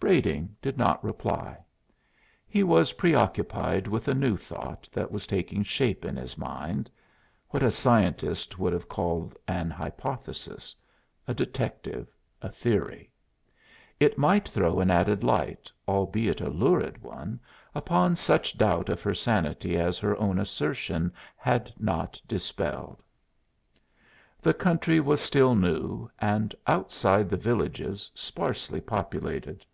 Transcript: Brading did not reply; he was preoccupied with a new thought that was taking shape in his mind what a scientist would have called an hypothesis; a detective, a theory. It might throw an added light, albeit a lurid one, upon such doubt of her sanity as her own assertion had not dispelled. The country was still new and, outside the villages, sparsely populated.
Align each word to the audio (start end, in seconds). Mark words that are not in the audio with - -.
Brading 0.00 0.54
did 0.62 0.78
not 0.78 1.02
reply; 1.04 1.58
he 2.46 2.62
was 2.62 2.92
preoccupied 2.94 3.86
with 3.88 4.08
a 4.08 4.14
new 4.14 4.36
thought 4.38 4.88
that 4.92 5.10
was 5.10 5.26
taking 5.26 5.62
shape 5.64 6.04
in 6.04 6.16
his 6.16 6.38
mind 6.38 6.88
what 7.50 7.64
a 7.64 7.70
scientist 7.72 8.58
would 8.60 8.72
have 8.72 8.88
called 8.88 9.36
an 9.48 9.70
hypothesis; 9.70 10.74
a 11.26 11.34
detective, 11.34 12.10
a 12.40 12.48
theory. 12.48 13.10
It 14.00 14.16
might 14.16 14.48
throw 14.48 14.78
an 14.80 14.90
added 14.90 15.24
light, 15.24 15.70
albeit 15.86 16.40
a 16.40 16.48
lurid 16.48 17.02
one, 17.02 17.38
upon 17.74 18.14
such 18.16 18.56
doubt 18.56 18.88
of 18.88 19.02
her 19.02 19.14
sanity 19.14 19.76
as 19.76 19.98
her 19.98 20.16
own 20.18 20.38
assertion 20.38 21.12
had 21.36 21.70
not 21.76 22.18
dispelled. 22.26 23.02
The 24.40 24.54
country 24.54 25.00
was 25.00 25.20
still 25.20 25.54
new 25.54 26.08
and, 26.18 26.54
outside 26.66 27.28
the 27.28 27.36
villages, 27.36 28.10
sparsely 28.14 28.80
populated. 28.80 29.66